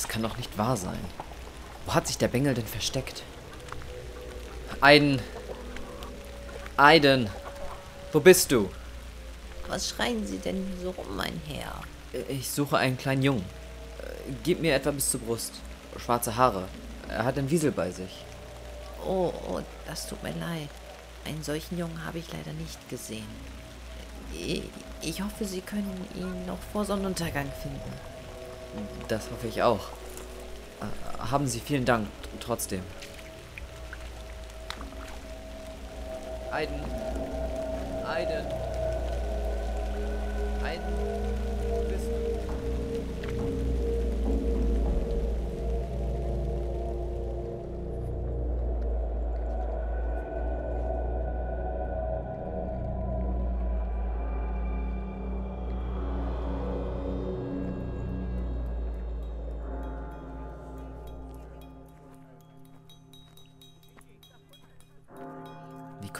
Das 0.00 0.08
kann 0.08 0.22
doch 0.22 0.38
nicht 0.38 0.56
wahr 0.56 0.78
sein. 0.78 0.98
Wo 1.84 1.92
hat 1.92 2.06
sich 2.06 2.16
der 2.16 2.28
Bengel 2.28 2.54
denn 2.54 2.64
versteckt? 2.66 3.22
Aiden! 4.80 5.20
Aiden! 6.78 7.28
Wo 8.10 8.20
bist 8.20 8.50
du? 8.50 8.70
Was 9.68 9.90
schreien 9.90 10.26
Sie 10.26 10.38
denn 10.38 10.66
so 10.82 10.92
rum, 10.92 11.18
mein 11.18 11.38
Herr? 11.46 11.82
Ich 12.30 12.48
suche 12.48 12.78
einen 12.78 12.96
kleinen 12.96 13.22
Jungen. 13.22 13.44
Äh, 13.98 14.32
Gib 14.42 14.62
mir 14.62 14.74
etwa 14.74 14.90
bis 14.92 15.10
zur 15.10 15.20
Brust. 15.20 15.52
Schwarze 15.98 16.34
Haare. 16.34 16.66
Er 17.06 17.24
hat 17.24 17.36
einen 17.36 17.50
Wiesel 17.50 17.70
bei 17.70 17.90
sich. 17.90 18.24
Oh, 19.06 19.34
oh, 19.50 19.60
das 19.84 20.08
tut 20.08 20.22
mir 20.22 20.32
leid. 20.32 20.70
Einen 21.26 21.42
solchen 21.42 21.76
Jungen 21.76 22.06
habe 22.06 22.20
ich 22.20 22.32
leider 22.32 22.54
nicht 22.54 22.88
gesehen. 22.88 23.28
Ich, 24.32 24.62
ich 25.02 25.20
hoffe, 25.20 25.44
Sie 25.44 25.60
können 25.60 26.06
ihn 26.14 26.46
noch 26.46 26.62
vor 26.72 26.86
Sonnenuntergang 26.86 27.52
finden. 27.60 27.92
Das 29.08 29.30
hoffe 29.30 29.46
ich 29.48 29.62
auch. 29.62 29.88
Äh, 30.80 31.30
Haben 31.30 31.46
Sie 31.46 31.60
vielen 31.60 31.84
Dank 31.84 32.06
tr- 32.06 32.40
trotzdem. 32.40 32.82
Aiden. 36.52 36.80
Aiden. 38.06 38.46
Aiden. 40.64 41.39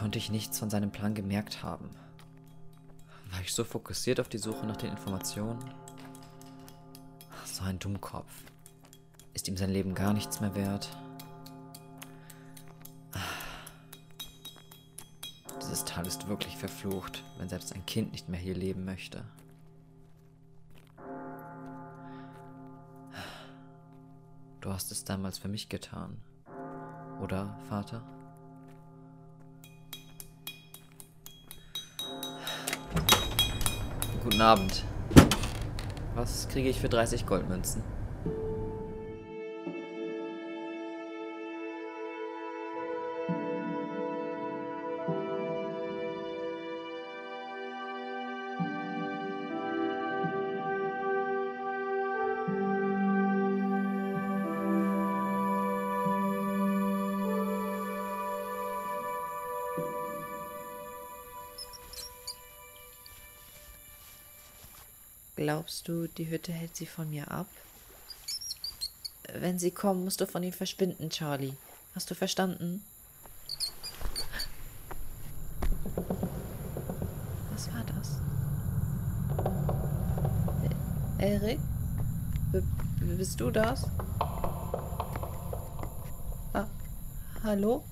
Konnte 0.00 0.16
ich 0.16 0.30
nichts 0.30 0.58
von 0.58 0.70
seinem 0.70 0.90
Plan 0.90 1.12
gemerkt 1.12 1.62
haben? 1.62 1.90
War 3.30 3.40
ich 3.42 3.52
so 3.52 3.64
fokussiert 3.64 4.18
auf 4.18 4.30
die 4.30 4.38
Suche 4.38 4.64
nach 4.66 4.78
den 4.78 4.92
Informationen? 4.92 5.62
So 7.44 7.64
ein 7.64 7.78
Dummkopf. 7.78 8.32
Ist 9.34 9.46
ihm 9.46 9.58
sein 9.58 9.68
Leben 9.68 9.94
gar 9.94 10.14
nichts 10.14 10.40
mehr 10.40 10.54
wert? 10.54 10.88
Dieses 15.60 15.84
Tal 15.84 16.06
ist 16.06 16.28
wirklich 16.28 16.56
verflucht, 16.56 17.22
wenn 17.36 17.50
selbst 17.50 17.74
ein 17.74 17.84
Kind 17.84 18.12
nicht 18.12 18.26
mehr 18.30 18.40
hier 18.40 18.54
leben 18.54 18.86
möchte. 18.86 19.22
Du 24.62 24.72
hast 24.72 24.90
es 24.92 25.04
damals 25.04 25.36
für 25.36 25.48
mich 25.48 25.68
getan. 25.68 26.22
Oder, 27.20 27.54
Vater? 27.68 28.02
Guten 34.30 34.42
Abend. 34.42 34.84
Was 36.14 36.46
kriege 36.48 36.68
ich 36.68 36.78
für 36.78 36.88
30 36.88 37.26
Goldmünzen? 37.26 37.82
Glaubst 65.40 65.88
du, 65.88 66.06
die 66.06 66.28
Hütte 66.28 66.52
hält 66.52 66.76
sie 66.76 66.84
von 66.84 67.08
mir 67.08 67.30
ab? 67.30 67.46
Wenn 69.32 69.58
sie 69.58 69.70
kommen, 69.70 70.04
musst 70.04 70.20
du 70.20 70.26
von 70.26 70.42
ihnen 70.42 70.52
verschwinden, 70.52 71.08
Charlie. 71.08 71.54
Hast 71.94 72.10
du 72.10 72.14
verstanden? 72.14 72.84
Was 77.54 77.72
war 77.72 77.82
das? 77.86 78.18
Erik? 81.18 81.60
Bist 83.00 83.40
du 83.40 83.50
das? 83.50 83.86
Ah, 86.52 86.66
hallo? 87.44 87.82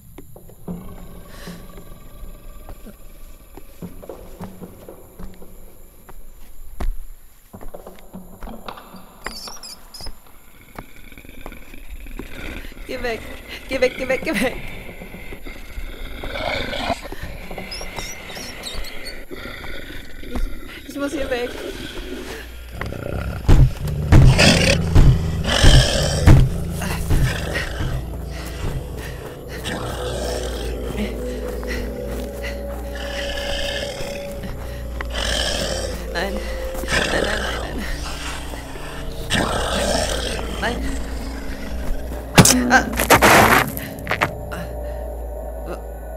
Geh 12.88 13.03
weg. 13.03 13.20
Geh 13.68 13.80
weg, 13.80 13.96
geh 13.98 14.08
weg, 14.08 14.20
geh 14.24 14.32
weg. 14.32 14.56
Ich, 20.22 20.88
ich 20.88 20.96
muss 20.96 21.12
hier 21.12 21.28
weg. 21.28 21.50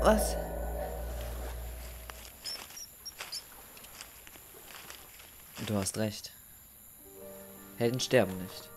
Was? 0.01 0.35
Du 5.67 5.75
hast 5.75 5.97
recht. 5.97 6.31
Helden 7.78 8.00
sterben 8.00 8.35
nicht. 8.41 8.69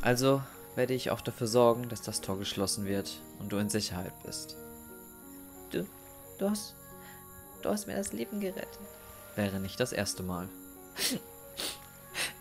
Also 0.00 0.42
werde 0.76 0.94
ich 0.94 1.10
auch 1.10 1.20
dafür 1.20 1.46
sorgen, 1.46 1.88
dass 1.88 2.02
das 2.02 2.20
Tor 2.20 2.38
geschlossen 2.38 2.86
wird 2.86 3.20
und 3.38 3.50
du 3.50 3.56
in 3.58 3.68
Sicherheit 3.70 4.12
bist. 4.24 4.56
Du, 5.70 5.86
du 6.38 6.50
hast, 6.50 6.74
du 7.62 7.70
hast 7.70 7.86
mir 7.86 7.96
das 7.96 8.12
Leben 8.12 8.40
gerettet. 8.40 8.78
Wäre 9.34 9.58
nicht 9.58 9.80
das 9.80 9.92
erste 9.92 10.22
Mal. 10.22 10.48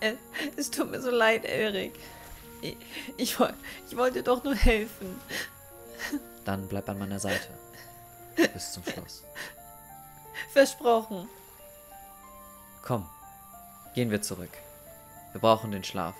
Äh, 0.02 0.16
Es 0.58 0.72
tut 0.72 0.92
mir 0.92 1.02
so 1.02 1.10
leid, 1.10 1.46
Erik. 1.46 1.94
Ich, 2.62 2.76
ich, 3.18 3.38
ich 3.90 3.96
wollte 3.98 4.24
doch 4.24 4.44
nur 4.44 4.56
helfen. 4.56 5.20
Dann 6.46 6.68
bleib 6.68 6.88
an 6.88 7.00
meiner 7.00 7.20
Seite. 7.20 7.50
Bis 8.54 8.72
zum 8.72 8.84
Schluss. 8.84 9.24
Versprochen. 10.54 11.28
Komm, 12.84 13.10
gehen 13.94 14.12
wir 14.12 14.22
zurück. 14.22 14.52
Wir 15.32 15.42
brauchen 15.42 15.72
den 15.72 15.84
Schlaf. 15.84 16.16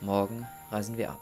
Morgen 0.00 0.46
reisen 0.70 0.98
wir 0.98 1.10
ab. 1.10 1.20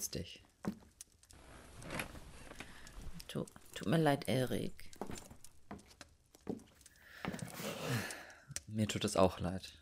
Setz 0.00 0.10
dich. 0.12 0.42
Tu, 3.28 3.44
tut 3.74 3.86
mir 3.86 3.98
leid, 3.98 4.28
Erik. 4.28 4.72
Mir 8.66 8.88
tut 8.88 9.04
es 9.04 9.16
auch 9.16 9.40
leid. 9.40 9.76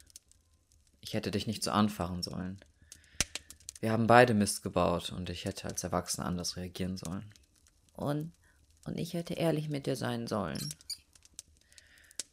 Ich 1.02 1.14
hätte 1.14 1.30
dich 1.30 1.46
nicht 1.46 1.62
so 1.62 1.70
anfahren 1.70 2.24
sollen. 2.24 2.58
Wir 3.78 3.92
haben 3.92 4.08
beide 4.08 4.34
Mist 4.34 4.64
gebaut 4.64 5.12
und 5.12 5.30
ich 5.30 5.44
hätte 5.44 5.68
als 5.68 5.84
Erwachsener 5.84 6.26
anders 6.26 6.56
reagieren 6.56 6.96
sollen. 6.96 7.32
Und, 7.92 8.32
und 8.86 8.98
ich 8.98 9.14
hätte 9.14 9.34
ehrlich 9.34 9.68
mit 9.68 9.86
dir 9.86 9.94
sein 9.94 10.26
sollen. 10.26 10.74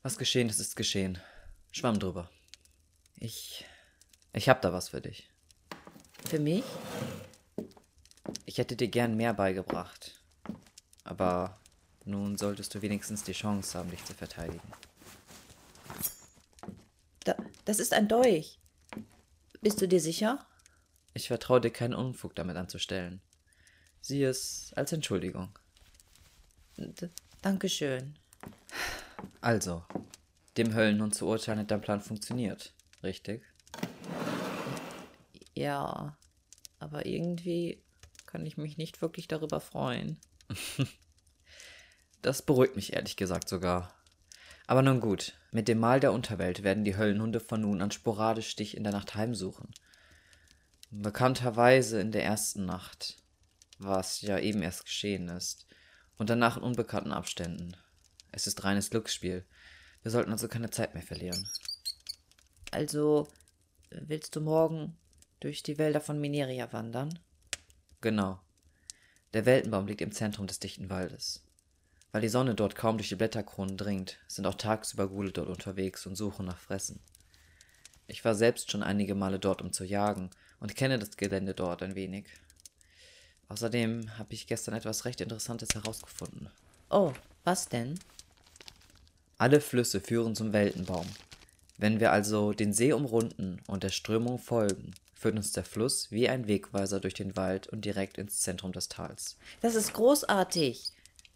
Was 0.02 0.18
geschehen 0.18 0.50
ist, 0.50 0.60
ist 0.60 0.76
geschehen. 0.76 1.20
Schwamm 1.72 2.00
drüber. 2.00 2.32
Ich. 3.18 3.64
Ich 4.34 4.50
hab 4.50 4.64
da 4.64 4.74
was 4.74 4.90
für 4.90 5.02
dich. 5.02 5.30
Für 6.28 6.40
mich? 6.40 6.64
Ich 8.46 8.58
hätte 8.58 8.76
dir 8.76 8.88
gern 8.88 9.18
mehr 9.18 9.34
beigebracht. 9.34 10.22
Aber 11.04 11.60
nun 12.06 12.38
solltest 12.38 12.74
du 12.76 12.82
wenigstens 12.82 13.24
die 13.24 13.34
Chance 13.34 13.78
haben, 13.78 13.90
dich 13.90 14.04
zu 14.06 14.14
verteidigen. 14.14 14.62
Da, 17.24 17.36
das 17.66 17.80
ist 17.80 17.94
ein 17.94 18.08
Dolch. 18.08 18.60
Bist 19.62 19.82
du 19.82 19.88
dir 19.88 20.00
sicher? 20.00 20.46
Ich 21.16 21.28
vertraue 21.28 21.62
dir 21.62 21.72
keinen 21.72 21.96
Unfug 21.96 22.36
damit 22.36 22.56
anzustellen. 22.56 23.22
Sieh 24.02 24.24
es 24.24 24.72
als 24.76 24.92
Entschuldigung. 24.92 25.58
D 26.78 27.10
Dankeschön. 27.42 28.18
Also, 29.42 29.84
dem 30.58 30.74
Höllenhund 30.74 31.16
zu 31.16 31.28
urteilen 31.28 31.60
hat 31.60 31.72
dein 31.72 31.82
Plan 31.82 32.02
funktioniert, 32.02 32.74
richtig? 33.02 33.44
Ja, 35.56 36.18
aber 36.80 37.06
irgendwie 37.06 37.84
kann 38.36 38.46
ich 38.46 38.58
mich 38.58 38.78
nicht 38.78 39.02
wirklich 39.02 39.30
darüber 39.30 39.62
freuen. 39.62 40.20
das 42.22 42.42
beruhigt 42.42 42.76
mich 42.76 42.92
ehrlich 42.92 43.16
gesagt 43.16 43.48
sogar. 43.48 43.96
Aber 44.68 44.82
nun 44.82 45.00
gut, 45.00 45.40
mit 45.52 45.70
dem 45.70 45.80
Mal 45.80 46.02
der 46.02 46.12
Unterwelt 46.12 46.62
werden 46.62 46.84
die 46.84 46.98
Höllenhunde 46.98 47.40
von 47.40 47.62
nun 47.62 47.82
an 47.82 47.92
sporadisch 47.92 48.54
dich 48.58 48.76
in 48.76 48.84
der 48.84 48.92
Nacht 48.92 49.16
heimsuchen. 49.16 49.70
Bekannterweise 50.92 52.02
in 52.02 52.12
der 52.12 52.26
ersten 52.26 52.66
Nacht, 52.66 53.24
was 53.80 54.20
ja 54.20 54.38
eben 54.38 54.62
erst 54.62 54.84
geschehen 54.84 55.30
ist, 55.30 55.66
und 56.18 56.30
danach 56.30 56.58
in 56.58 56.64
unbekannten 56.64 57.14
Abständen. 57.14 57.78
Es 58.34 58.48
ist 58.48 58.66
reines 58.66 58.90
Glücksspiel. 58.90 59.46
Wir 60.02 60.12
sollten 60.12 60.34
also 60.34 60.50
keine 60.50 60.72
Zeit 60.72 60.94
mehr 60.94 61.04
verlieren. 61.04 61.50
Also 62.72 63.30
willst 63.92 64.36
du 64.36 64.42
morgen 64.42 64.98
durch 65.40 65.64
die 65.64 65.78
Wälder 65.78 66.02
von 66.02 66.20
Mineria 66.20 66.74
wandern? 66.74 67.18
Genau. 68.06 68.38
Der 69.34 69.48
Weltenbaum 69.48 69.88
liegt 69.88 70.02
im 70.02 70.12
Zentrum 70.12 70.46
des 70.46 70.60
dichten 70.60 70.92
Waldes. 70.92 71.42
Weil 72.12 72.22
die 72.22 72.30
Sonne 72.30 72.54
dort 72.54 72.76
kaum 72.76 72.98
durch 72.98 73.10
die 73.10 73.16
Blätterkronen 73.16 73.78
dringt, 73.78 74.20
sind 74.28 74.46
auch 74.46 74.54
tagsüber 74.54 75.08
Gule 75.08 75.32
dort 75.32 75.50
unterwegs 75.50 76.06
und 76.06 76.16
suchen 76.16 76.46
nach 76.46 76.60
Fressen. 76.60 77.00
Ich 78.06 78.24
war 78.24 78.36
selbst 78.36 78.70
schon 78.70 78.84
einige 78.84 79.16
Male 79.16 79.40
dort, 79.40 79.64
um 79.64 79.74
zu 79.74 79.84
jagen, 79.84 80.30
und 80.60 80.76
kenne 80.76 81.00
das 81.00 81.18
Gelände 81.18 81.56
dort 81.56 81.82
ein 81.82 81.96
wenig. 81.96 82.28
Außerdem 83.50 84.20
habe 84.20 84.36
ich 84.36 84.46
gestern 84.46 84.76
etwas 84.76 85.06
recht 85.06 85.20
Interessantes 85.20 85.70
herausgefunden. 85.74 86.52
Oh, 86.92 87.12
was 87.44 87.70
denn? 87.70 87.98
Alle 89.40 89.62
Flüsse 89.62 90.00
führen 90.00 90.36
zum 90.36 90.54
Weltenbaum. 90.54 91.08
Wenn 91.80 92.00
wir 92.00 92.12
also 92.12 92.54
den 92.54 92.72
See 92.72 92.94
umrunden 92.94 93.64
und 93.66 93.82
der 93.82 93.90
Strömung 93.90 94.38
folgen, 94.38 94.94
führt 95.16 95.36
uns 95.36 95.54
der 95.54 95.64
Fluss 95.64 96.12
wie 96.12 96.30
ein 96.30 96.48
Wegweiser 96.48 97.00
durch 97.00 97.14
den 97.14 97.36
Wald 97.36 97.68
und 97.68 97.86
direkt 97.86 98.18
ins 98.18 98.42
Zentrum 98.42 98.72
des 98.74 98.90
Tals. 98.90 99.38
Das 99.62 99.76
ist 99.76 99.94
großartig. 99.94 100.84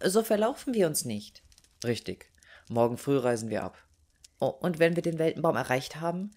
So 0.03 0.23
verlaufen 0.23 0.73
wir 0.73 0.87
uns 0.87 1.05
nicht. 1.05 1.41
Richtig. 1.83 2.31
Morgen 2.69 2.97
früh 2.97 3.17
reisen 3.17 3.49
wir 3.49 3.63
ab. 3.63 3.77
Oh, 4.39 4.47
und 4.47 4.79
wenn 4.79 4.95
wir 4.95 5.03
den 5.03 5.17
Weltenbaum 5.17 5.55
erreicht 5.55 5.99
haben, 5.99 6.31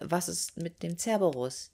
was 0.00 0.28
ist 0.28 0.56
mit 0.56 0.82
dem 0.82 0.98
Cerberus? 0.98 1.70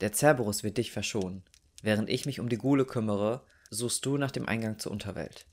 Der 0.00 0.12
Cerberus 0.12 0.62
wird 0.62 0.78
dich 0.78 0.92
verschonen. 0.92 1.44
Während 1.82 2.08
ich 2.08 2.26
mich 2.26 2.40
um 2.40 2.48
die 2.48 2.58
Gule 2.58 2.84
kümmere, 2.84 3.44
suchst 3.70 4.04
du 4.04 4.16
nach 4.18 4.30
dem 4.30 4.46
Eingang 4.48 4.78
zur 4.78 4.92
Unterwelt. 4.92 5.46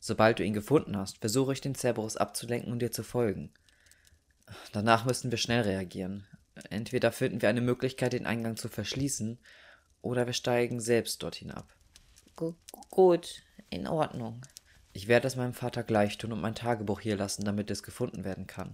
Sobald 0.00 0.38
du 0.38 0.44
ihn 0.44 0.52
gefunden 0.52 0.96
hast, 0.96 1.18
versuche 1.18 1.52
ich 1.52 1.60
den 1.60 1.74
Cerberus 1.74 2.16
abzulenken 2.16 2.72
und 2.72 2.80
dir 2.80 2.92
zu 2.92 3.02
folgen. 3.02 3.52
Danach 4.72 5.04
müssen 5.04 5.30
wir 5.30 5.38
schnell 5.38 5.62
reagieren. 5.62 6.26
Entweder 6.70 7.12
finden 7.12 7.42
wir 7.42 7.48
eine 7.48 7.60
Möglichkeit, 7.60 8.12
den 8.12 8.26
Eingang 8.26 8.56
zu 8.56 8.68
verschließen, 8.68 9.38
oder 10.02 10.26
wir 10.26 10.34
steigen 10.34 10.80
selbst 10.80 11.22
dorthin 11.22 11.50
ab. 11.50 11.74
G 12.36 12.52
gut, 12.90 13.42
in 13.70 13.86
Ordnung. 13.86 14.42
Ich 14.92 15.08
werde 15.08 15.26
es 15.26 15.36
meinem 15.36 15.54
Vater 15.54 15.82
gleich 15.82 16.18
tun 16.18 16.32
und 16.32 16.40
mein 16.40 16.54
Tagebuch 16.54 17.00
hier 17.00 17.16
lassen, 17.16 17.44
damit 17.44 17.70
es 17.70 17.82
gefunden 17.82 18.24
werden 18.24 18.46
kann. 18.46 18.70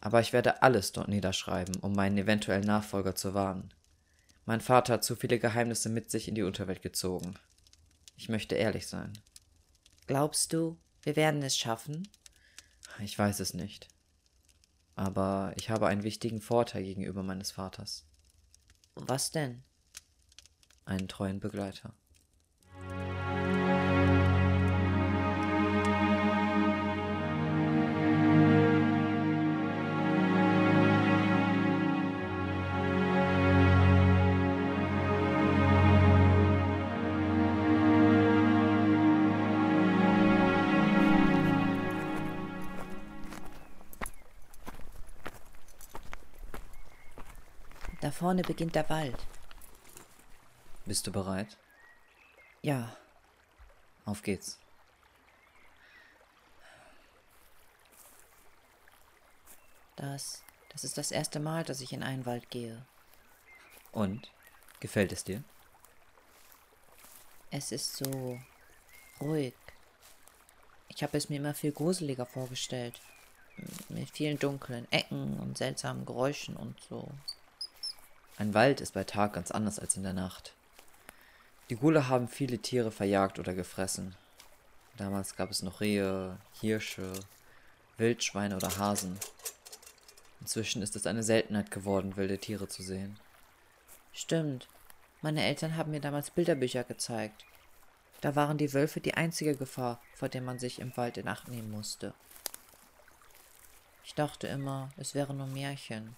Aber 0.00 0.20
ich 0.20 0.32
werde 0.32 0.62
alles 0.62 0.92
dort 0.92 1.08
niederschreiben, 1.08 1.76
um 1.76 1.94
meinen 1.94 2.18
eventuellen 2.18 2.64
Nachfolger 2.64 3.14
zu 3.14 3.34
warnen. 3.34 3.72
Mein 4.44 4.60
Vater 4.60 4.94
hat 4.94 5.04
zu 5.04 5.16
viele 5.16 5.38
Geheimnisse 5.38 5.88
mit 5.88 6.10
sich 6.10 6.28
in 6.28 6.34
die 6.34 6.42
Unterwelt 6.42 6.82
gezogen. 6.82 7.34
Ich 8.16 8.28
möchte 8.28 8.54
ehrlich 8.54 8.86
sein. 8.86 9.12
Glaubst 10.06 10.52
du, 10.52 10.78
wir 11.02 11.16
werden 11.16 11.42
es 11.42 11.56
schaffen? 11.56 12.08
Ich 13.00 13.18
weiß 13.18 13.40
es 13.40 13.54
nicht. 13.54 13.88
Aber 14.96 15.52
ich 15.56 15.70
habe 15.70 15.88
einen 15.88 16.04
wichtigen 16.04 16.40
Vorteil 16.40 16.84
gegenüber 16.84 17.22
meines 17.22 17.50
Vaters. 17.50 18.04
Was 18.94 19.30
denn? 19.30 19.62
Einen 20.84 21.08
treuen 21.08 21.40
Begleiter. 21.40 21.94
Vorne 48.14 48.42
beginnt 48.42 48.74
der 48.74 48.88
Wald. 48.88 49.16
Bist 50.86 51.06
du 51.06 51.12
bereit? 51.12 51.58
Ja. 52.62 52.96
Auf 54.04 54.22
geht's. 54.22 54.58
Das, 59.96 60.42
das 60.70 60.84
ist 60.84 60.98
das 60.98 61.10
erste 61.10 61.40
Mal, 61.40 61.64
dass 61.64 61.80
ich 61.80 61.92
in 61.92 62.02
einen 62.02 62.26
Wald 62.26 62.50
gehe. 62.50 62.84
Und? 63.92 64.30
Gefällt 64.80 65.12
es 65.12 65.24
dir? 65.24 65.42
Es 67.50 67.72
ist 67.72 67.96
so 67.96 68.38
ruhig. 69.20 69.54
Ich 70.88 71.02
habe 71.02 71.16
es 71.16 71.28
mir 71.28 71.36
immer 71.36 71.54
viel 71.54 71.72
gruseliger 71.72 72.26
vorgestellt. 72.26 73.00
Mit 73.88 74.10
vielen 74.10 74.38
dunklen 74.38 74.90
Ecken 74.90 75.38
und 75.38 75.56
seltsamen 75.56 76.04
Geräuschen 76.04 76.56
und 76.56 76.78
so. 76.80 77.08
Ein 78.36 78.52
Wald 78.52 78.80
ist 78.80 78.94
bei 78.94 79.04
Tag 79.04 79.34
ganz 79.34 79.52
anders 79.52 79.78
als 79.78 79.96
in 79.96 80.02
der 80.02 80.12
Nacht. 80.12 80.54
Die 81.70 81.76
Gule 81.76 82.08
haben 82.08 82.28
viele 82.28 82.58
Tiere 82.58 82.90
verjagt 82.90 83.38
oder 83.38 83.54
gefressen. 83.54 84.16
Damals 84.96 85.36
gab 85.36 85.50
es 85.50 85.62
noch 85.62 85.80
Rehe, 85.80 86.36
Hirsche, 86.60 87.12
Wildschweine 87.96 88.56
oder 88.56 88.76
Hasen. 88.76 89.18
Inzwischen 90.40 90.82
ist 90.82 90.96
es 90.96 91.06
eine 91.06 91.22
Seltenheit 91.22 91.70
geworden, 91.70 92.16
wilde 92.16 92.38
Tiere 92.38 92.68
zu 92.68 92.82
sehen. 92.82 93.18
Stimmt. 94.12 94.68
Meine 95.22 95.42
Eltern 95.42 95.76
haben 95.76 95.92
mir 95.92 96.00
damals 96.00 96.30
Bilderbücher 96.30 96.84
gezeigt. 96.84 97.44
Da 98.20 98.34
waren 98.36 98.58
die 98.58 98.72
Wölfe 98.72 99.00
die 99.00 99.14
einzige 99.14 99.56
Gefahr, 99.56 100.00
vor 100.14 100.28
der 100.28 100.42
man 100.42 100.58
sich 100.58 100.80
im 100.80 100.96
Wald 100.96 101.18
in 101.18 101.28
Acht 101.28 101.48
nehmen 101.48 101.70
musste. 101.70 102.14
Ich 104.04 104.14
dachte 104.14 104.48
immer, 104.48 104.90
es 104.96 105.14
wären 105.14 105.38
nur 105.38 105.46
Märchen, 105.46 106.14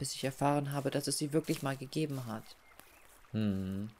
bis 0.00 0.14
ich 0.14 0.24
erfahren 0.24 0.72
habe, 0.72 0.90
dass 0.90 1.06
es 1.06 1.18
sie 1.18 1.32
wirklich 1.32 1.62
mal 1.62 1.76
gegeben 1.76 2.26
hat. 2.26 2.42
Hm. 3.30 3.90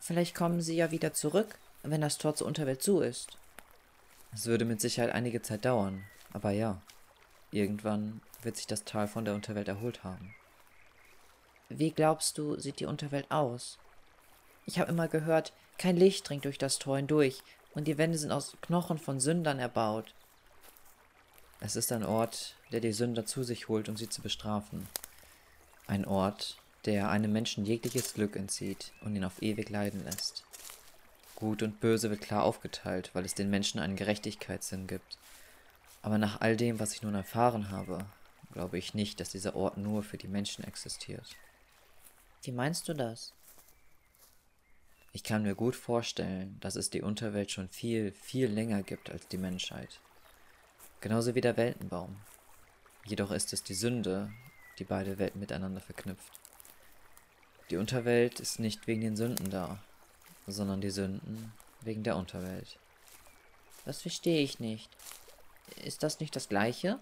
Vielleicht 0.00 0.34
kommen 0.34 0.60
sie 0.60 0.74
ja 0.74 0.90
wieder 0.90 1.12
zurück, 1.12 1.58
wenn 1.84 2.00
das 2.00 2.18
Tor 2.18 2.34
zur 2.34 2.48
Unterwelt 2.48 2.82
zu 2.82 3.00
ist. 3.00 3.38
Es 4.32 4.46
würde 4.46 4.64
mit 4.64 4.80
Sicherheit 4.80 5.12
einige 5.12 5.42
Zeit 5.42 5.64
dauern, 5.64 6.02
aber 6.32 6.50
ja, 6.50 6.80
irgendwann 7.52 8.20
wird 8.42 8.56
sich 8.56 8.66
das 8.66 8.84
Tal 8.84 9.06
von 9.06 9.24
der 9.24 9.34
Unterwelt 9.34 9.68
erholt 9.68 10.02
haben. 10.02 10.34
Wie 11.68 11.92
glaubst 11.92 12.38
du, 12.38 12.58
sieht 12.58 12.80
die 12.80 12.86
Unterwelt 12.86 13.30
aus? 13.30 13.78
Ich 14.66 14.78
habe 14.78 14.90
immer 14.90 15.06
gehört, 15.06 15.52
kein 15.78 15.96
Licht 15.96 16.28
dringt 16.28 16.44
durch 16.44 16.58
das 16.58 16.78
Tor 16.78 16.96
hindurch 16.96 17.42
und 17.74 17.86
die 17.86 17.98
Wände 17.98 18.18
sind 18.18 18.32
aus 18.32 18.56
Knochen 18.62 18.98
von 18.98 19.20
Sündern 19.20 19.58
erbaut. 19.58 20.14
Es 21.64 21.76
ist 21.76 21.92
ein 21.92 22.02
Ort, 22.02 22.56
der 22.72 22.80
die 22.80 22.92
Sünder 22.92 23.24
zu 23.24 23.44
sich 23.44 23.68
holt, 23.68 23.88
um 23.88 23.96
sie 23.96 24.08
zu 24.08 24.20
bestrafen. 24.20 24.88
Ein 25.86 26.04
Ort, 26.04 26.56
der 26.86 27.08
einem 27.08 27.32
Menschen 27.32 27.64
jegliches 27.64 28.14
Glück 28.14 28.34
entzieht 28.34 28.92
und 29.02 29.14
ihn 29.14 29.22
auf 29.22 29.40
ewig 29.40 29.70
leiden 29.70 30.02
lässt. 30.02 30.42
Gut 31.36 31.62
und 31.62 31.78
Böse 31.78 32.10
wird 32.10 32.20
klar 32.20 32.42
aufgeteilt, 32.42 33.10
weil 33.12 33.24
es 33.24 33.36
den 33.36 33.48
Menschen 33.48 33.78
einen 33.78 33.94
Gerechtigkeitssinn 33.94 34.88
gibt. 34.88 35.18
Aber 36.02 36.18
nach 36.18 36.40
all 36.40 36.56
dem, 36.56 36.80
was 36.80 36.94
ich 36.94 37.02
nun 37.02 37.14
erfahren 37.14 37.70
habe, 37.70 38.06
glaube 38.52 38.76
ich 38.76 38.92
nicht, 38.92 39.20
dass 39.20 39.30
dieser 39.30 39.54
Ort 39.54 39.76
nur 39.76 40.02
für 40.02 40.18
die 40.18 40.26
Menschen 40.26 40.64
existiert. 40.64 41.36
Wie 42.42 42.50
meinst 42.50 42.88
du 42.88 42.92
das? 42.92 43.34
Ich 45.12 45.22
kann 45.22 45.44
mir 45.44 45.54
gut 45.54 45.76
vorstellen, 45.76 46.56
dass 46.58 46.74
es 46.74 46.90
die 46.90 47.02
Unterwelt 47.02 47.52
schon 47.52 47.68
viel, 47.68 48.10
viel 48.10 48.48
länger 48.48 48.82
gibt 48.82 49.10
als 49.10 49.28
die 49.28 49.38
Menschheit. 49.38 50.00
Genauso 51.02 51.34
wie 51.34 51.40
der 51.40 51.56
Weltenbaum. 51.56 52.16
Jedoch 53.04 53.32
ist 53.32 53.52
es 53.52 53.64
die 53.64 53.74
Sünde, 53.74 54.32
die 54.78 54.84
beide 54.84 55.18
Welten 55.18 55.40
miteinander 55.40 55.80
verknüpft. 55.80 56.32
Die 57.70 57.76
Unterwelt 57.76 58.38
ist 58.38 58.60
nicht 58.60 58.86
wegen 58.86 59.00
den 59.00 59.16
Sünden 59.16 59.50
da, 59.50 59.82
sondern 60.46 60.80
die 60.80 60.90
Sünden 60.90 61.52
wegen 61.80 62.04
der 62.04 62.16
Unterwelt. 62.16 62.78
Das 63.84 64.00
verstehe 64.00 64.42
ich 64.42 64.60
nicht. 64.60 64.88
Ist 65.84 66.04
das 66.04 66.20
nicht 66.20 66.36
das 66.36 66.48
gleiche? 66.48 67.00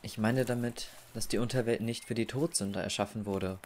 Ich 0.00 0.16
meine 0.16 0.46
damit, 0.46 0.88
dass 1.12 1.28
die 1.28 1.38
Unterwelt 1.38 1.82
nicht 1.82 2.06
für 2.06 2.14
die 2.14 2.26
Todsünder 2.26 2.82
erschaffen 2.82 3.26
wurde, 3.26 3.58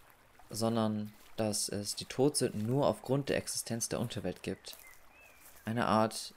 sondern 0.51 1.13
dass 1.37 1.69
es 1.69 1.95
die 1.95 2.07
Todsünden 2.07 2.67
nur 2.67 2.89
aufgrund 2.89 3.29
der 3.29 3.37
Existenz 3.37 3.89
der 3.89 4.01
Unterwelt 4.01 4.43
gibt. 4.43 4.77
Eine 5.65 5.87
Art 5.87 6.35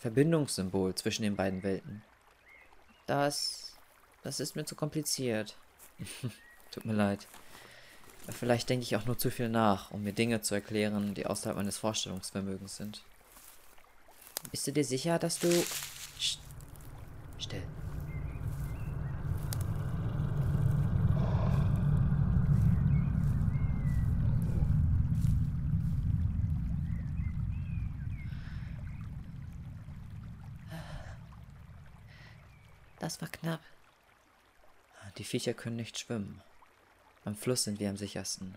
Verbindungssymbol 0.00 0.94
zwischen 0.94 1.22
den 1.22 1.36
beiden 1.36 1.62
Welten. 1.62 2.02
Das. 3.06 3.76
das 4.22 4.40
ist 4.40 4.56
mir 4.56 4.64
zu 4.64 4.74
kompliziert. 4.74 5.56
Tut 6.70 6.84
mir 6.84 6.94
leid. 6.94 7.26
Vielleicht 8.28 8.68
denke 8.68 8.84
ich 8.84 8.96
auch 8.96 9.06
nur 9.06 9.18
zu 9.18 9.30
viel 9.30 9.48
nach, 9.48 9.90
um 9.90 10.02
mir 10.02 10.12
Dinge 10.12 10.40
zu 10.40 10.54
erklären, 10.54 11.14
die 11.14 11.26
außerhalb 11.26 11.56
meines 11.56 11.78
Vorstellungsvermögens 11.78 12.76
sind. 12.76 13.02
Bist 14.50 14.66
du 14.66 14.72
dir 14.72 14.84
sicher, 14.84 15.18
dass 15.18 15.38
du. 15.38 15.48
Psst. 16.18 16.40
Still. 17.38 17.62
Das 33.10 33.20
war 33.20 33.28
knapp. 33.28 33.60
Die 35.18 35.24
Viecher 35.24 35.52
können 35.52 35.74
nicht 35.74 35.98
schwimmen. 35.98 36.40
Am 37.24 37.34
Fluss 37.34 37.64
sind 37.64 37.80
wir 37.80 37.90
am 37.90 37.96
sichersten. 37.96 38.54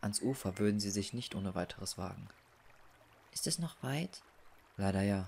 Ans 0.00 0.22
Ufer 0.22 0.60
würden 0.60 0.78
sie 0.78 0.92
sich 0.92 1.12
nicht 1.12 1.34
ohne 1.34 1.56
weiteres 1.56 1.98
wagen. 1.98 2.28
Ist 3.32 3.48
es 3.48 3.58
noch 3.58 3.82
weit? 3.82 4.22
Leider 4.76 5.02
ja. 5.02 5.26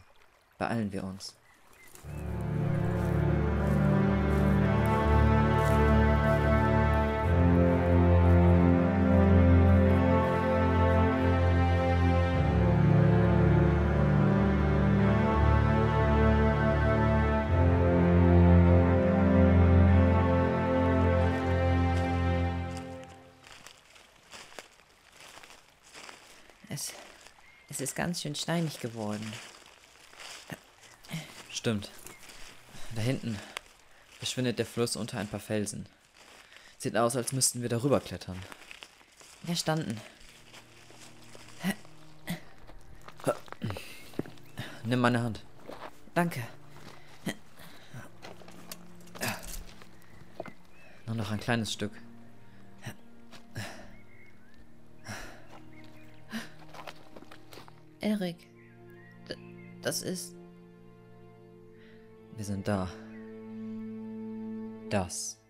Beeilen 0.56 0.92
wir 0.92 1.02
uns. 1.02 1.34
Es 27.68 27.80
ist 27.80 27.94
ganz 27.94 28.22
schön 28.22 28.34
steinig 28.34 28.80
geworden. 28.80 29.32
Stimmt. 31.50 31.90
Da 32.94 33.02
hinten 33.02 33.38
verschwindet 34.18 34.58
der 34.58 34.66
Fluss 34.66 34.96
unter 34.96 35.18
ein 35.18 35.28
paar 35.28 35.40
Felsen. 35.40 35.86
Sieht 36.78 36.96
aus, 36.96 37.16
als 37.16 37.32
müssten 37.32 37.62
wir 37.62 37.68
darüber 37.68 38.00
klettern. 38.00 38.38
Verstanden. 39.44 40.00
Nimm 44.84 45.00
meine 45.00 45.22
Hand. 45.22 45.44
Danke. 46.14 46.42
Nur 51.06 51.16
noch 51.16 51.30
ein 51.30 51.40
kleines 51.40 51.72
Stück. 51.72 51.92
D- 59.28 59.36
Das 59.82 60.02
ist. 60.02 60.36
Wir 62.36 62.44
sind 62.44 62.66
da. 62.68 62.88
Das 64.90 65.40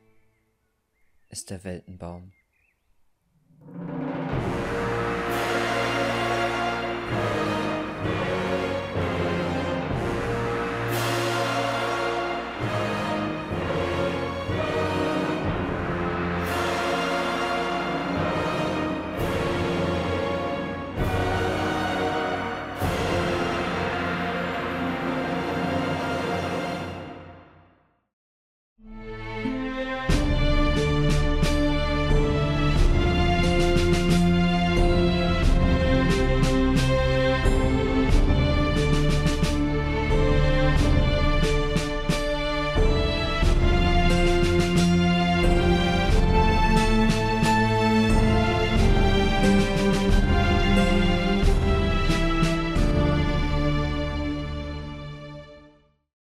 ist 1.29 1.51
der 1.51 1.65
Weltenbaum. 1.65 2.33